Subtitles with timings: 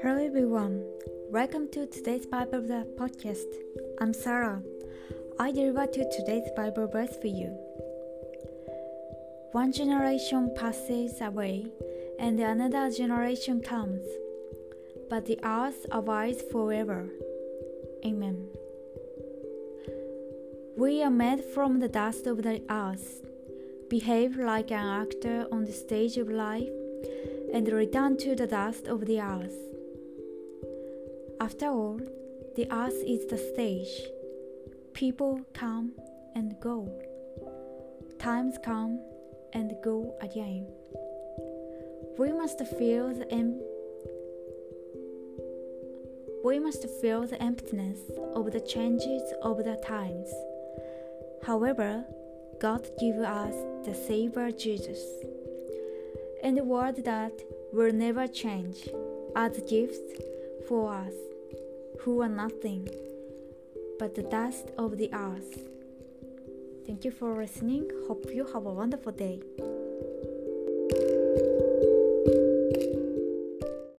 [0.00, 0.82] Hello everyone,
[1.28, 2.62] welcome to today's Bible
[2.96, 3.44] podcast.
[4.00, 4.62] I'm Sarah.
[5.38, 7.48] I deliver to today's Bible verse for you.
[9.52, 11.66] One generation passes away
[12.18, 14.06] and another generation comes,
[15.10, 17.10] but the earth abides forever.
[18.02, 18.48] Amen.
[20.74, 23.26] We are made from the dust of the earth.
[23.88, 26.68] Behave like an actor on the stage of life
[27.52, 29.56] and return to the dust of the earth.
[31.40, 32.00] After all,
[32.56, 34.10] the earth is the stage.
[34.92, 35.92] People come
[36.34, 36.90] and go.
[38.18, 38.98] Times come
[39.52, 40.66] and go again.
[42.18, 43.60] We must feel the em-
[46.44, 47.98] we must feel the emptiness
[48.34, 50.32] of the changes of the times.
[51.42, 52.04] However,
[52.60, 55.00] God gave us the Savior Jesus,
[56.42, 57.32] and the word that
[57.72, 58.88] will never change,
[59.34, 60.22] as gifts
[60.66, 61.12] for us,
[62.00, 62.88] who are nothing
[63.98, 65.68] but the dust of the earth.
[66.86, 67.90] Thank you for listening.
[68.08, 69.42] Hope you have a wonderful day.